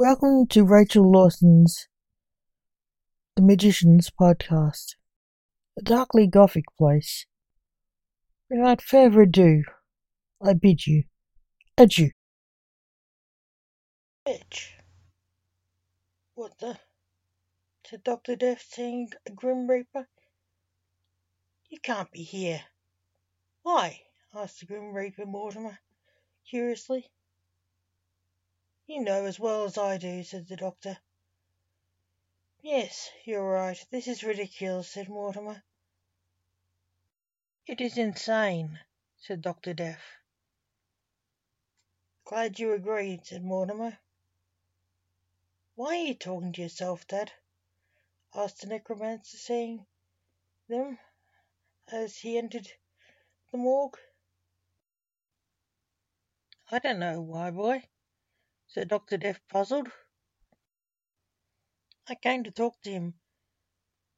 [0.00, 1.88] Welcome to Rachel Lawson's
[3.34, 4.94] The Magicians podcast,
[5.76, 7.26] a darkly gothic place.
[8.48, 9.64] Without further ado,
[10.40, 11.02] I bid you
[11.76, 12.12] adieu.
[14.24, 14.76] Fetch.
[16.36, 16.78] What the?
[17.84, 18.36] said Dr.
[18.36, 20.06] Death, seeing a Grim Reaper.
[21.70, 22.62] You can't be here.
[23.62, 24.02] Why?
[24.32, 25.80] asked the Grim Reaper Mortimer,
[26.48, 27.10] curiously.
[28.88, 30.96] You know as well as I do, said the doctor.
[32.62, 33.86] Yes, you're right.
[33.90, 35.62] This is ridiculous, said Mortimer.
[37.66, 38.80] It is insane,
[39.18, 39.74] said Dr.
[39.74, 40.02] Death.
[42.24, 43.98] Glad you agreed, said Mortimer.
[45.74, 47.30] Why are you talking to yourself, Dad?
[48.34, 49.84] asked the necromancer, seeing
[50.66, 50.98] them
[51.92, 52.72] as he entered
[53.52, 53.98] the morgue.
[56.70, 57.84] I don't know why, boy,
[58.70, 59.16] said Dr.
[59.16, 59.90] Death, puzzled.
[62.06, 63.18] I came to talk to him,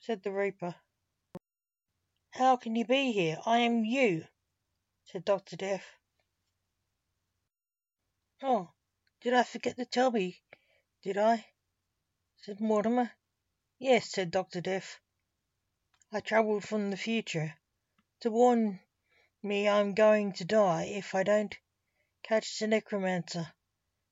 [0.00, 0.74] said the Reaper.
[2.30, 3.38] How can you be here?
[3.46, 4.26] I am you,
[5.04, 5.56] said Dr.
[5.56, 5.86] Death.
[8.42, 8.70] Oh,
[9.22, 10.42] did I forget to tell me,
[11.02, 11.46] did I?
[12.36, 13.12] said Mortimer.
[13.78, 14.60] Yes, said Dr.
[14.60, 15.00] Death.
[16.12, 17.54] I travelled from the future
[18.20, 18.80] to warn
[19.42, 21.56] me I'm going to die if I don't
[22.22, 23.54] catch the necromancer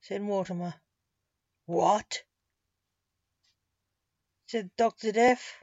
[0.00, 0.74] said Mortimer.
[1.66, 2.22] What?
[4.46, 5.12] said Dr.
[5.12, 5.62] Death,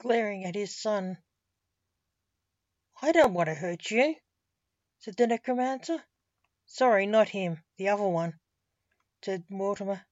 [0.00, 1.18] glaring at his son.
[3.00, 4.16] I don't want to hurt you,
[4.98, 6.02] said the necromancer.
[6.64, 8.40] Sorry, not him, the other one,
[9.22, 10.04] said Mortimer.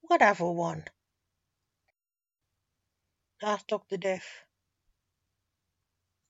[0.00, 0.86] What other one?
[3.42, 3.96] asked Dr.
[3.96, 4.44] Death.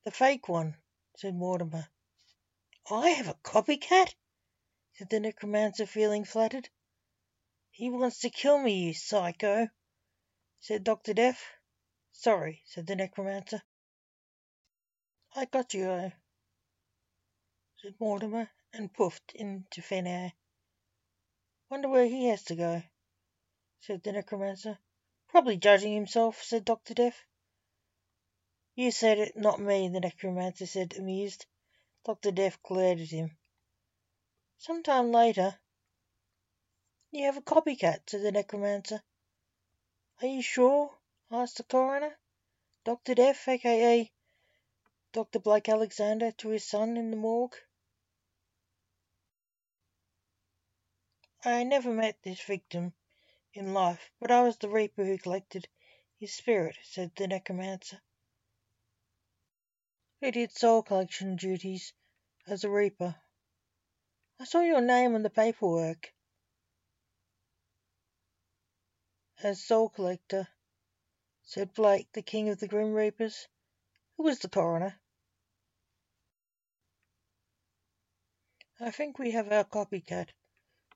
[0.04, 0.76] The fake one,
[1.16, 1.88] said Mortimer.
[2.90, 4.14] I have a copycat?
[5.08, 6.68] The necromancer, feeling flattered.
[7.70, 9.68] He wants to kill me, you psycho,
[10.58, 11.14] said Dr.
[11.14, 11.42] Death.
[12.12, 13.62] Sorry, said the necromancer.
[15.34, 16.12] I got you, though,
[17.78, 20.32] said Mortimer, and puffed into thin air.
[21.70, 22.82] Wonder where he has to go,
[23.80, 24.78] said the necromancer.
[25.28, 26.92] Probably judging himself, said Dr.
[26.92, 27.24] Death.
[28.74, 31.46] You said it, not me, the necromancer said, amused.
[32.04, 32.32] Dr.
[32.32, 33.38] Death glared at him.
[34.60, 35.58] Some time later,
[37.10, 39.02] you have a copycat, said the necromancer.
[40.20, 40.98] Are you sure?
[41.30, 42.18] asked the coroner.
[42.84, 43.14] Dr.
[43.14, 44.12] Death, aka
[45.12, 45.38] Dr.
[45.38, 47.56] Blake Alexander, to his son in the morgue.
[51.42, 52.92] I never met this victim
[53.54, 55.68] in life, but I was the reaper who collected
[56.18, 58.02] his spirit, said the necromancer.
[60.20, 61.94] Who did soul collection duties
[62.46, 63.16] as a reaper?
[64.40, 66.14] I saw your name on the paperwork
[69.42, 70.48] as Soul Collector,
[71.42, 73.48] said Blake, the king of the Grim Reapers.
[74.16, 74.98] Who was the coroner?
[78.80, 80.30] I think we have our copycat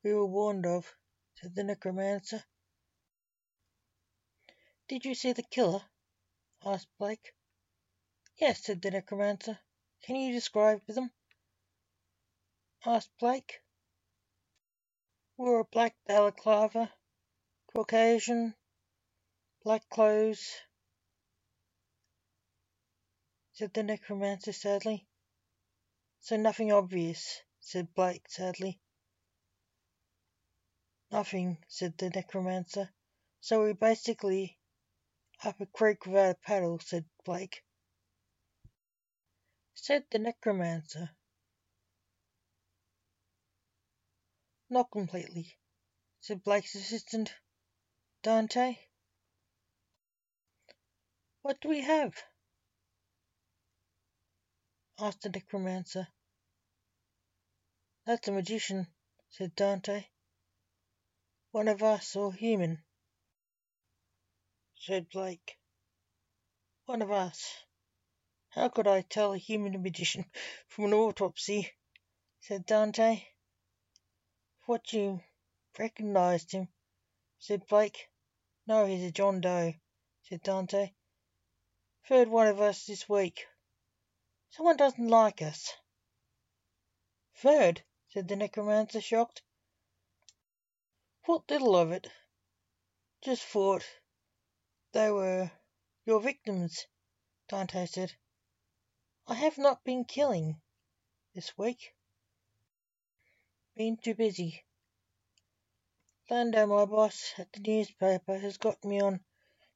[0.03, 0.91] we were warned of,
[1.35, 2.43] said the necromancer.
[4.89, 5.83] Did you see the killer?
[6.65, 7.35] asked Blake.
[8.39, 9.59] Yes, said the necromancer.
[10.03, 11.11] Can you describe them?
[12.87, 13.61] Asked Blake.
[15.37, 16.93] Wore a black balaclava,
[17.75, 18.55] Caucasian,
[19.63, 20.61] black clothes,
[23.55, 25.07] said the necromancer sadly.
[26.21, 28.81] So nothing obvious, said Blake sadly.
[31.11, 32.91] Nothing, said the necromancer.
[33.41, 34.59] So we're basically
[35.43, 37.63] up a creek without a paddle, said Blake.
[39.75, 41.11] Said the necromancer.
[44.75, 45.57] Not completely,
[46.19, 47.33] said Blake's assistant,
[48.25, 48.77] Dante.
[51.43, 52.21] What do we have?
[54.99, 56.09] asked the necromancer.
[58.05, 58.89] That's a magician,
[59.31, 60.07] said Dante.
[61.53, 62.83] One of us or human,
[64.75, 65.57] said Blake.
[66.87, 67.63] One of us.
[68.49, 70.25] How could I tell a human magician
[70.67, 71.71] from an autopsy?
[72.41, 73.34] said Dante.
[74.67, 75.23] What you
[75.79, 76.69] recognized him,
[77.39, 78.09] said Blake.
[78.67, 79.75] No, he's a John Doe,
[80.23, 80.95] said Dante.
[82.09, 83.47] Third one of us this week.
[84.49, 85.75] Someone doesn't like us.
[87.37, 89.43] Third, said the necromancer, shocked.
[91.25, 92.11] What little of it.
[93.21, 93.85] Just thought
[94.93, 95.51] they were
[96.07, 96.87] your victims,
[97.49, 98.15] Dante said.
[99.27, 100.63] I have not been killing
[101.35, 101.94] this week.
[103.77, 104.65] Been too busy.
[106.31, 109.25] Lando, my boss at the newspaper, has got me on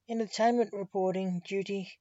[0.08, 1.98] entertainment reporting duty.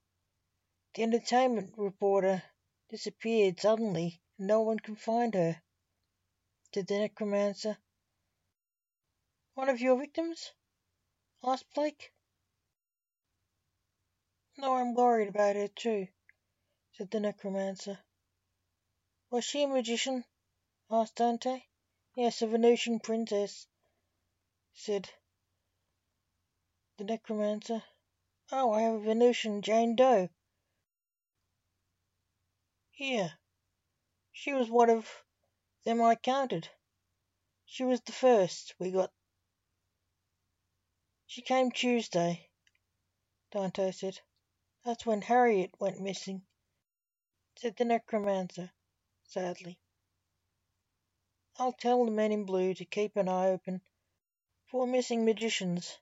[0.94, 2.44] The entertainment reporter
[2.90, 5.60] disappeared suddenly and no one can find her,
[6.72, 7.80] said the necromancer.
[9.56, 10.54] One of your victims?
[11.44, 12.14] asked Blake.
[14.56, 16.10] No, I'm worried about her too,
[16.92, 17.98] said the necromancer.
[19.32, 20.26] Was she a magician?
[20.92, 21.64] asked Dante.
[22.18, 23.68] Yes, a Venusian princess,
[24.74, 25.08] said
[26.98, 27.84] the necromancer.
[28.52, 30.28] Oh, I have a Venusian Jane Doe.
[32.90, 33.38] Here.
[34.32, 35.08] She was one of
[35.84, 36.68] them I counted.
[37.68, 39.14] She was the first we got.
[41.28, 42.50] She came Tuesday,
[43.52, 44.20] Dante said.
[44.84, 46.48] That's when Harriet went missing,
[47.58, 48.72] said the necromancer,
[49.28, 49.78] sadly.
[51.60, 53.82] I'll tell the men in blue to keep an eye open
[54.68, 55.98] for missing magicians.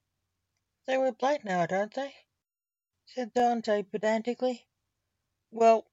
[0.86, 2.14] They wear black now, don't they?
[3.06, 4.68] said Dante pedantically.
[5.52, 5.86] Well,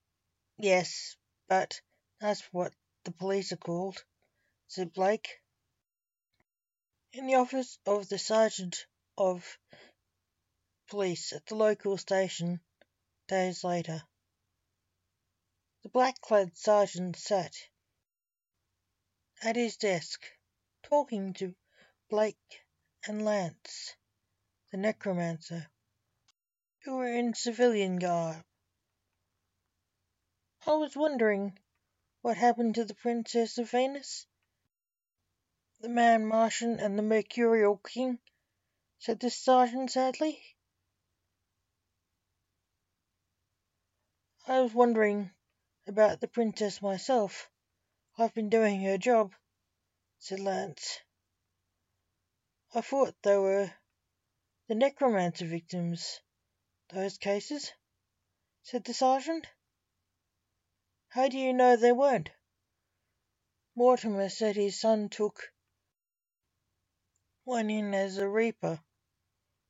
[0.58, 1.16] yes,
[1.48, 1.80] but
[2.20, 2.74] that's what
[3.04, 4.04] the police are called,
[4.66, 5.40] said Blake.
[7.12, 8.86] In the office of the sergeant
[9.16, 9.58] of
[10.88, 12.60] police at the local station
[13.28, 14.02] days later.
[15.82, 17.54] The black-clad sergeant sat
[19.44, 20.24] at his desk,
[20.84, 21.52] talking to
[22.08, 22.64] Blake
[23.06, 23.96] and Lance,
[24.70, 25.68] the necromancer,
[26.84, 28.44] who were in civilian garb.
[30.64, 31.58] I was wondering
[32.20, 34.26] what happened to the Princess of Venus,
[35.80, 38.20] the Man Martian, and the Mercurial King,
[39.00, 40.40] said the sergeant sadly.
[44.46, 45.32] I was wondering
[45.88, 47.51] about the princess myself.
[48.22, 49.34] I've been doing her job,
[50.20, 51.00] said Lance.
[52.72, 53.74] I thought they were
[54.68, 56.20] the necromancer victims,
[56.90, 57.72] those cases,
[58.62, 59.48] said the sergeant.
[61.08, 62.30] How do you know they weren't?
[63.74, 65.52] Mortimer said his son took
[67.42, 68.78] one in as a reaper.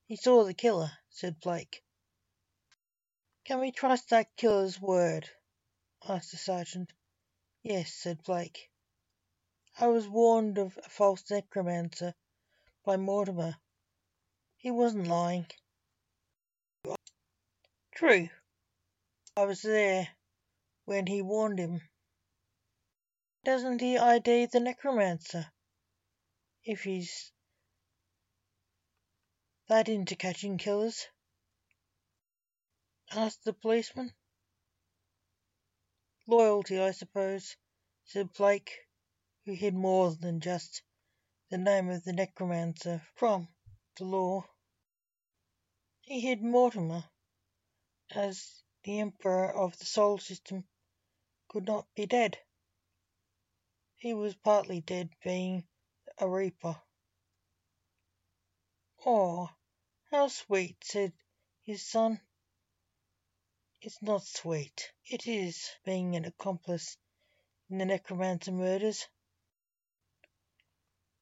[0.04, 1.82] He saw the killer, said Blake.
[3.46, 5.26] Can we trust that killer's word?
[6.06, 6.92] asked the sergeant.
[7.62, 8.70] Yes, said Blake.
[9.78, 12.14] I was warned of a false necromancer
[12.84, 13.56] by Mortimer.
[14.56, 15.46] He wasn't lying.
[17.94, 18.28] True.
[19.36, 20.08] I was there
[20.86, 21.88] when he warned him.
[23.44, 25.52] Doesn't he ID the necromancer?
[26.64, 27.32] If he's
[29.68, 31.06] that into catching killers?
[33.12, 34.12] asked the policeman.
[36.26, 37.56] Loyalty, I suppose,
[38.04, 38.72] said Blake,
[39.44, 40.82] who hid more than just
[41.50, 43.48] the name of the necromancer from
[43.96, 44.44] the law.
[46.02, 47.04] He hid Mortimer,
[48.10, 50.64] as the Emperor of the Solar System
[51.48, 52.38] could not be dead.
[53.96, 55.66] He was partly dead, being
[56.18, 56.80] a reaper.
[59.04, 59.50] Oh,
[60.10, 61.12] how sweet, said
[61.62, 62.20] his son.
[63.84, 64.92] It's not sweet.
[65.06, 66.96] It is, being an accomplice
[67.68, 69.08] in the necromancer murders,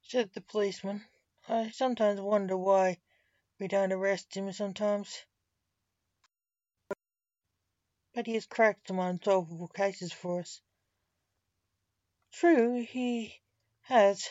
[0.02, 1.06] said the policeman.
[1.48, 2.98] I sometimes wonder why
[3.58, 5.24] we don't arrest him sometimes.
[8.12, 10.60] But he has cracked some unsolvable cases for us.
[12.30, 13.40] True, he
[13.84, 14.28] has.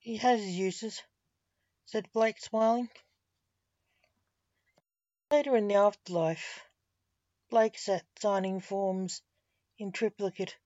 [0.00, 1.00] He has his uses,
[1.84, 2.90] said Blake, smiling.
[5.30, 6.66] Later in the afterlife,
[7.52, 9.20] Blake sat signing forms
[9.76, 10.56] in triplicate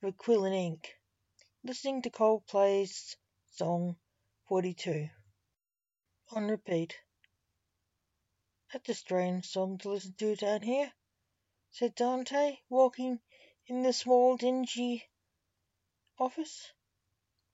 [0.00, 0.96] with quill and ink,
[1.64, 3.16] listening to Coldplay's
[3.50, 3.96] song
[4.44, 5.10] 42
[6.30, 6.96] on repeat.
[8.72, 10.92] That's a strange song to listen to down here,
[11.72, 13.18] said Dante, walking
[13.66, 15.10] in the small, dingy
[16.16, 16.70] office.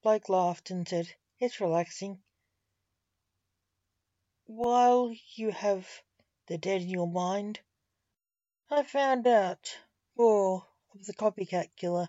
[0.03, 2.21] Blake laughed and said, It's relaxing.
[4.45, 5.89] While you have
[6.45, 7.59] the dead in your mind,
[8.73, 9.77] I found out
[10.15, 12.07] more of the copycat killer.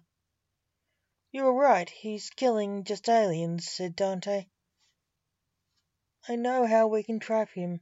[1.33, 4.47] You were right, he's killing just aliens, said Dante.
[6.29, 7.81] I know how we can trap him,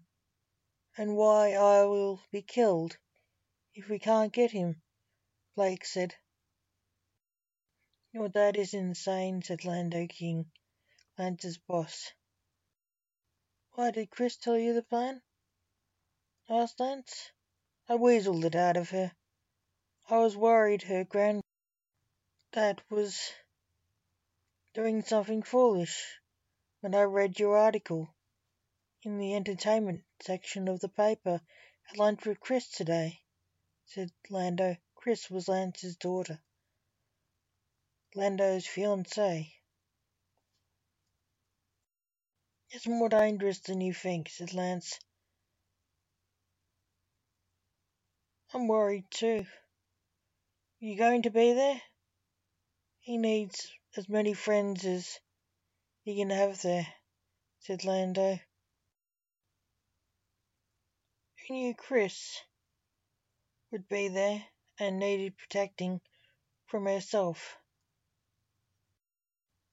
[0.96, 2.96] and why I will be killed
[3.74, 4.80] if we can't get him,
[5.56, 6.14] Blake said.
[8.12, 10.50] Your dad is insane, said Lando King,
[11.18, 12.14] Lance's boss.
[13.72, 15.20] Why did Chris tell you the plan?
[16.48, 17.30] asked Lance.
[17.90, 19.10] I weaseled it out of her.
[20.08, 21.42] I was worried her grand
[22.52, 23.32] granddad was
[24.74, 26.20] doing something foolish.
[26.78, 28.14] when I read your article
[29.02, 31.40] in the entertainment section of the paper
[31.90, 33.22] at lunch with Chris today,
[33.86, 34.76] said Lando.
[34.94, 36.40] Chris was Lance's daughter.
[38.14, 39.52] Lando's fiancée.
[42.70, 45.00] It's more dangerous than you think, said Lance.
[48.52, 49.46] I'm worried too.
[50.80, 51.80] You going to be there?
[52.98, 55.20] He needs as many friends as
[56.02, 56.86] he can have there,
[57.60, 58.40] said Lando.
[61.46, 62.40] Who knew Chris
[63.70, 64.44] would be there
[64.80, 66.00] and needed protecting
[66.66, 67.56] from herself?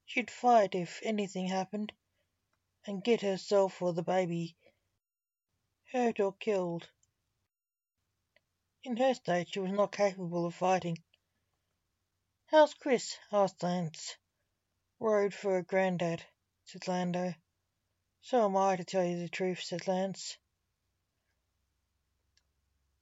[0.06, 1.94] She'd fight if anything happened
[2.86, 4.56] and get herself or the baby
[5.92, 6.88] hurt or killed.
[8.88, 11.04] In her state, she was not capable of fighting.
[12.46, 13.18] How's Chris?
[13.34, 14.16] asked Lance.
[14.98, 16.24] Worried for her granddad,
[16.64, 17.36] said Lando.
[18.22, 20.38] So am I, to tell you the truth, said Lance.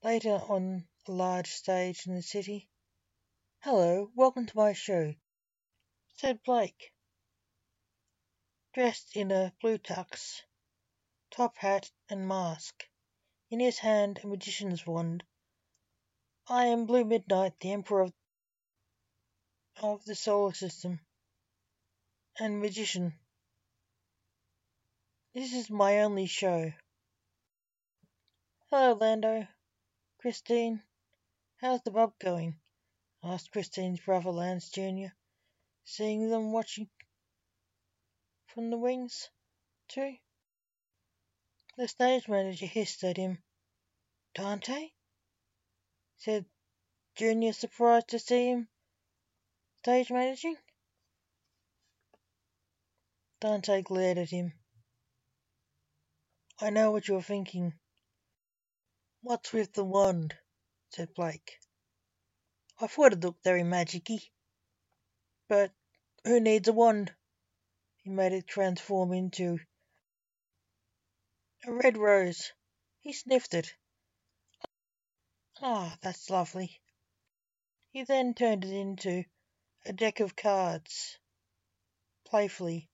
[0.02, 2.68] Later on a large stage in the city.
[3.60, 5.14] Hello, welcome to my show,
[6.16, 6.92] said Blake
[8.74, 10.42] dressed in a blue tux,
[11.30, 12.90] top hat and mask,
[13.52, 15.24] in his hand a magician's wand.
[16.48, 18.14] I am Blue Midnight, the Emperor of,
[19.82, 21.00] of the solar system,
[22.40, 23.18] and magician.
[25.34, 26.72] This is my only show.
[28.70, 29.48] Hello, Lando.
[30.20, 30.84] Christine,
[31.62, 32.60] how's the bub going?
[33.24, 35.16] asked Christine's brother Lance Jr.,
[35.84, 36.88] seeing them watching
[38.46, 39.32] from the wings,
[39.88, 40.16] too?
[41.76, 43.42] The stage manager hissed at him.
[44.36, 44.92] Dante?
[46.18, 46.46] Said
[47.16, 48.68] Junior, surprised to see him
[49.86, 50.58] stage managing.
[53.40, 54.54] Dante glared at him.
[56.60, 57.74] I know what you're thinking.
[59.22, 60.36] What's with the wand?
[60.90, 61.60] said Blake.
[62.80, 64.32] I thought it looked very magicy.
[65.48, 65.72] But
[66.24, 67.14] who needs a wand?
[67.98, 69.60] He made it transform into
[71.68, 72.52] a red rose.
[73.02, 73.76] He sniffed it.
[75.68, 76.80] Ah, that's lovely.
[77.90, 79.24] He then turned it into
[79.84, 81.18] a deck of cards,
[82.24, 82.88] playfully,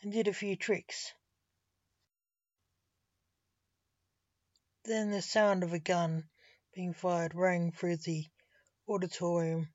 [0.00, 1.12] and did a few tricks.
[4.84, 6.30] Then the sound of a gun
[6.72, 8.24] being fired rang through the
[8.88, 9.68] auditorium.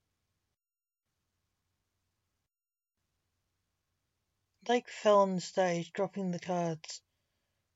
[4.64, 7.02] Blake fell on the stage, dropping the cards.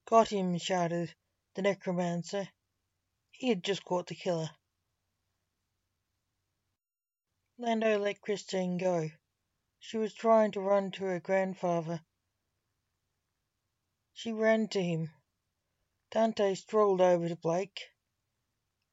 [0.06, 1.14] Got him, shouted
[1.56, 2.48] the necromancer.
[3.38, 4.50] He had just caught the killer.
[7.60, 9.12] Lando let Christine go.
[9.78, 12.02] She was trying to run to her grandfather.
[14.12, 15.12] She ran to him.
[16.10, 17.92] Dante strolled over to Blake.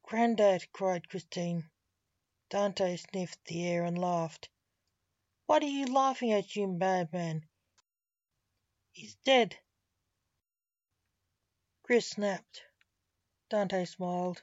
[0.02, 1.70] Grandad, cried Christine.
[2.50, 4.50] Dante sniffed the air and laughed.
[5.46, 7.48] What are you laughing at, you madman?
[8.92, 9.56] He's dead.
[11.82, 12.62] Chris snapped.
[13.54, 14.42] Dante smiled.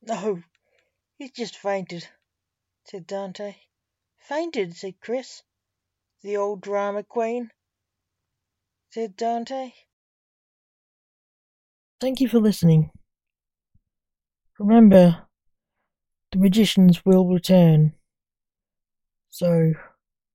[0.00, 0.42] No,
[1.18, 2.08] he's just fainted,
[2.84, 3.56] said Dante.
[4.16, 5.42] Fainted, said Chris.
[6.22, 7.50] The old drama queen,
[8.88, 9.74] said Dante.
[12.00, 12.92] Thank you for listening.
[14.58, 15.26] Remember,
[16.32, 17.92] the magicians will return.
[19.28, 19.74] So,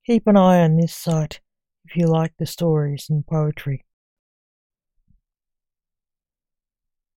[0.06, 1.42] keep an eye on this site
[1.86, 3.84] if you like the stories and poetry.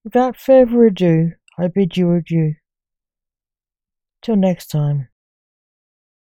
[0.05, 2.55] Without further ado, I bid you adieu.
[4.21, 5.09] Till next time.